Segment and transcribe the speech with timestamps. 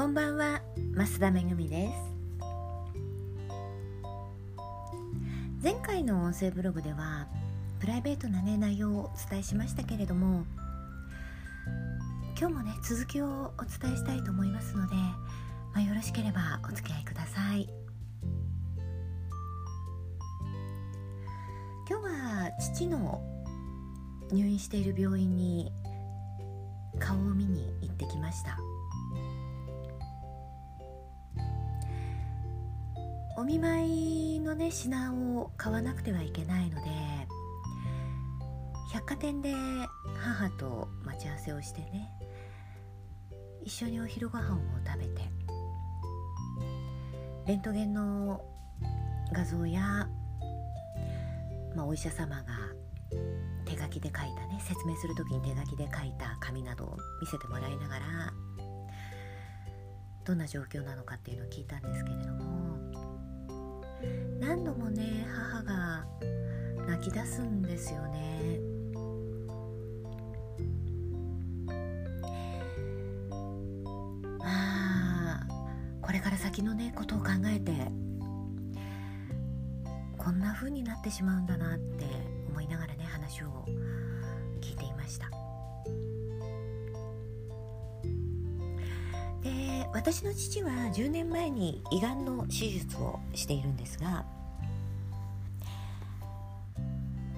[0.00, 0.62] こんばんは
[0.94, 1.92] 増田めぐみです。
[5.62, 7.28] 前回の音声ブログでは
[7.80, 10.46] プライベートなね内容をお伝えしましたけれども
[12.38, 15.12] 今日もね続きをお伝えしたいと思いますので、ま
[15.74, 17.68] あ、よろしければお付き合いください。
[21.90, 23.20] 今日は父の
[24.32, 25.70] 入院している病院に
[26.98, 28.58] 顔を見に行ってきました。
[33.40, 36.90] お見舞いのね品を買わなくてはいけないので
[38.92, 39.54] 百貨店で
[40.20, 42.10] 母と待ち合わせをしてね
[43.64, 45.22] 一緒にお昼ご飯を食べて
[47.46, 48.44] レントゲンの
[49.32, 50.06] 画像や、
[51.74, 52.44] まあ、お医者様が
[53.64, 58.04] 手書きで書いたね説明する時に手書きで書いた紙などを見せてもらいながら
[60.26, 62.69] どんな状況なのかっていうのを聞いたんですけれども
[64.38, 66.06] 何度もね母が
[66.88, 68.60] 泣き出すんですよね。
[74.38, 74.44] ま
[75.42, 75.46] あ
[76.00, 77.72] これから先のねことを考えて
[80.18, 82.04] こんな風になってしまうんだなって
[82.48, 83.64] 思いながらね話を
[84.60, 85.30] 聞いていました。
[89.92, 94.24] 私の父は10年前に胃がんの手術をしているんですが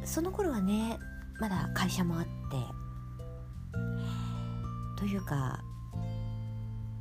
[0.05, 0.99] その頃はね
[1.41, 2.31] まだ会社もあって
[4.99, 5.61] というか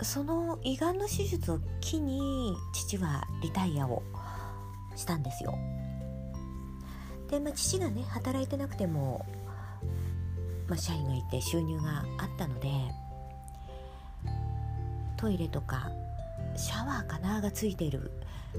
[0.02, 4.02] その胃がんの手術を機に父はリタイアを
[4.96, 5.58] したんですよ。
[7.30, 9.26] で、まあ、父がね働いてなくても、
[10.68, 12.70] まあ、社員がいて収入があったので
[15.22, 15.92] トイレとか
[16.55, 18.11] シャワーかながついている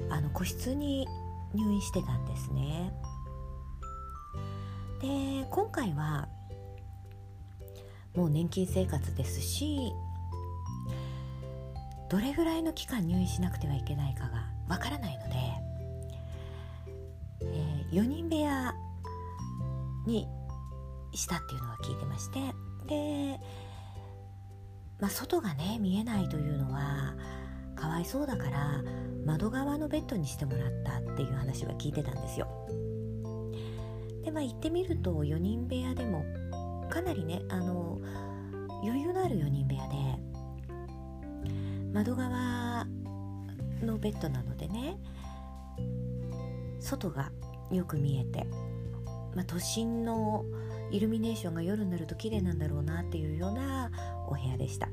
[0.08, 1.08] あの個室に
[1.52, 2.92] 入院してたんですね。
[5.00, 6.28] で今回は
[8.14, 9.92] もう年金生活ですし
[12.08, 15.34] どれぐらいの期間入院しなくてはいけないかがわからないので、
[17.42, 18.72] えー、4人部屋
[20.06, 20.28] に
[21.12, 22.38] したっていうのは聞いてまして
[22.86, 23.40] で、
[25.02, 27.16] まあ、外がね見えないというのは
[27.74, 28.84] かわいそうだから
[29.26, 32.46] 窓側のベッドにしてもらったっていう話は聞いてたんですよ。
[34.24, 36.24] でまあ行ってみると4人部屋でも
[36.88, 37.98] かなりねあの
[38.84, 39.96] 余裕のある4人部屋で
[41.92, 42.86] 窓側
[43.82, 44.98] のベッドなのでね
[46.78, 47.32] 外が
[47.72, 48.46] よく見えて、
[49.34, 50.44] まあ、都心の
[50.92, 53.90] イルミネーションが夜になると綺麗なんだろうなっていうような
[54.28, 54.88] お部屋でした。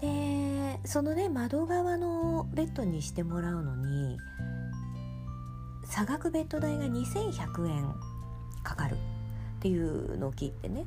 [0.00, 4.16] でそのね窓側のベッドにしてもらうのに
[5.84, 7.94] 差額ベッド代が2100円
[8.62, 8.98] かかるっ
[9.60, 10.86] ていうのを聞いてね。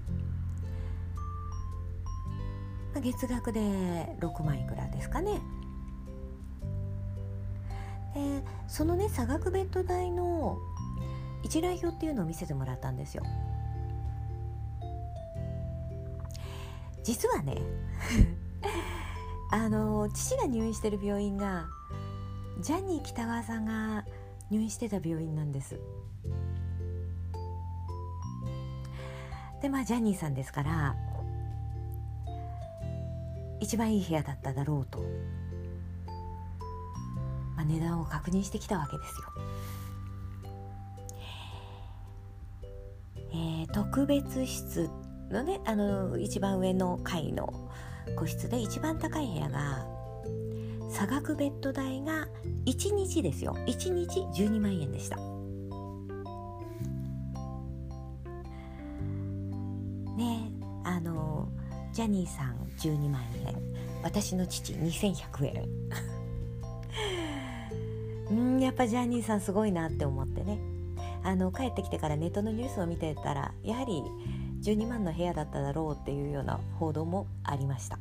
[2.99, 3.59] 月額で
[4.19, 5.39] 6万いくらですかね。
[8.13, 10.57] でそのね差額ベッド代の
[11.43, 13.23] 一覧表っていうのを見せてもらったんですよ。
[17.03, 17.57] 実はね
[19.51, 21.65] あの父が入院してる病院が
[22.61, 24.05] ジャニー喜多川さんが
[24.51, 25.79] 入院してた病院なんです。
[29.61, 30.95] でまあジャニーさんですから
[33.59, 34.99] 一番いい部屋だっただろうと、
[37.55, 39.27] まあ、値段を確認してきたわけですよ。
[43.73, 44.89] 特別室
[45.29, 47.69] のねあの一番上の階の
[48.15, 49.85] 個室で一番高い部屋が
[50.89, 52.27] 差額ベッド代が
[52.65, 53.55] 1日ですよ。
[53.65, 55.15] 1日12万円でした。
[60.17, 60.51] ね
[60.83, 61.47] あの
[61.93, 63.55] ジャニーさん12万円。
[64.03, 65.69] 私の父2100円。
[68.31, 70.70] うんやっぱジャニーさんすごいなって思ってね。
[71.23, 74.03] あの帰ってきてからネットのニュースを見てたらやはり
[74.63, 77.99] 12万の部屋だっただろうっていうような報道もありました。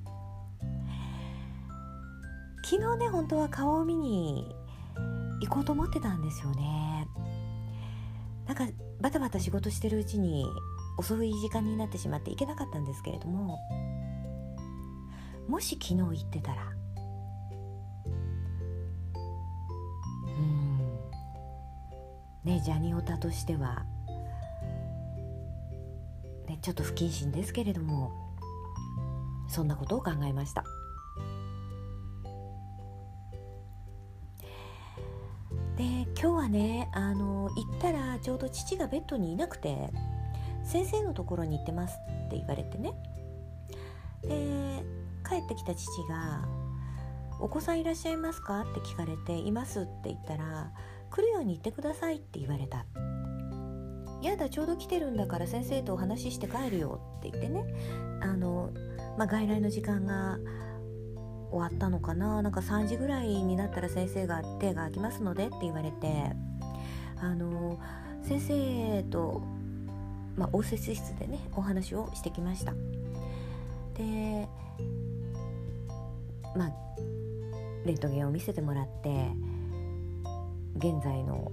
[2.63, 4.55] 昨日ね本当は顔を見に
[5.41, 7.09] 行こうと思ってたんですよね。
[8.47, 8.67] なんか
[9.01, 10.45] バタバタ仕事してるうちに
[10.99, 13.59] 遅い時間になってしまって行けなかったんですけれども
[15.49, 16.80] もし昨日行ってたら
[22.51, 23.85] ねジャニオタとしては、
[26.49, 28.11] ね、ちょっと不謹慎ですけれども
[29.49, 30.65] そんなことを考えました
[35.77, 39.89] で今日はねあの行ったらちょうど父がベッドにいなくて
[40.65, 42.93] 先生のところに行ってますって言われてね
[44.23, 44.83] で
[45.27, 46.49] 帰ってきた父が
[47.39, 50.73] 「お子さんいらっしゃいますか?」って聞かれて「います」って言ったら
[51.11, 52.87] 「来るように言ってください」って言われた
[54.23, 57.65] 「やだちょうど来てるんだから先生とお話しして帰るよ」って言ってね。
[58.23, 58.71] あの、
[59.17, 60.39] まあ、外来の時間が
[61.51, 62.43] 終わったのかな。
[62.43, 66.33] なんか3時ぐらいになったら先生が手が空きますのでって言われて。
[67.23, 67.79] あの
[68.23, 69.43] 先生と
[70.37, 72.73] まあ、応接室でねお話をしてきました。
[73.95, 74.49] で
[76.57, 76.73] まあ
[77.85, 79.27] レントゲンを見せてもらって
[80.77, 81.51] 現在の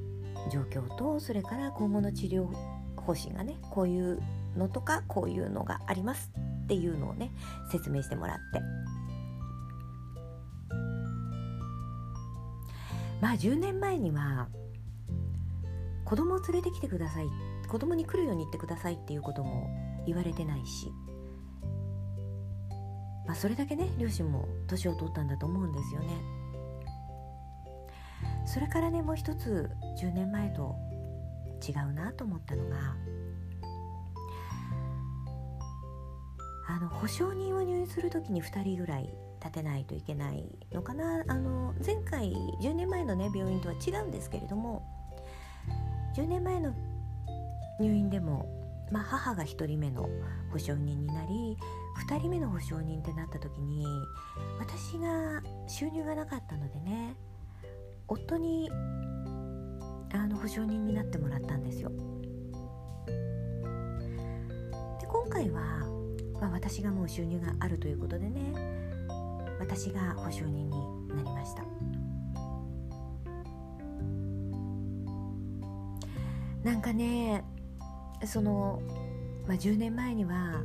[0.51, 2.47] 状況とそれから今後の治療
[2.95, 4.21] 方針がねこういう
[4.55, 6.31] のとかこういうのがあります
[6.63, 7.31] っていうのをね
[7.71, 8.61] 説明してもらって。
[13.21, 14.47] まあ10年前には
[16.05, 17.27] 子供を連れてきてください
[17.67, 19.69] 子供に来るように言ってくださいっていうことも
[20.05, 20.93] 言われてないし、
[23.25, 26.37] まあ、それだけね両親も年を取ったんだと思うんですよね。
[28.47, 29.69] それからねもう一つ
[30.01, 30.75] 10年前と
[31.67, 32.95] 違うなと思ったのが
[36.69, 41.23] あの保証人を入院する時に2人ぐらい立てないといけないのかな。
[41.27, 44.83] あの前回10年前のね病院とは違うんですけれども
[46.15, 46.73] 10年前の
[47.79, 48.47] 入院でも、
[48.91, 50.09] まあ、母が1人目の
[50.51, 51.57] 保証人になり
[52.09, 53.85] 2人目の保証人ってなった時に
[54.59, 57.15] 私が収入がなかったのでね
[58.07, 58.69] 夫に
[60.13, 61.92] あの保証人になってもらったんですよ。
[65.00, 65.62] で今回は、
[66.39, 68.54] まあ、私がもう収入があるということでね
[69.59, 71.63] 私が保証人になりました。
[76.63, 77.44] なんかね
[78.25, 78.81] その、
[79.48, 80.62] まあ、10年前には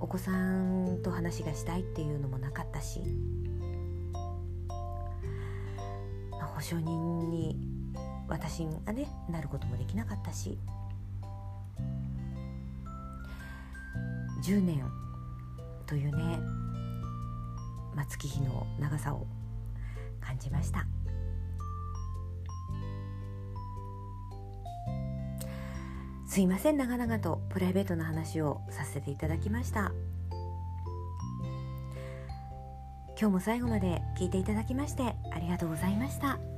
[0.00, 3.00] お子さんと話がしたいっていうのもなかったし、
[6.54, 7.56] 保証人に
[8.28, 10.58] 私がねなることもできなかったし
[14.44, 14.84] 10年
[15.86, 16.38] というね、
[17.94, 19.26] まあ、月日の長さを
[20.20, 20.86] 感じました。
[26.32, 29.92] すいません長々とプライベートな話をさせていただきました
[33.22, 36.51] 今日も最後まで聞いていただきましてありがとうございました。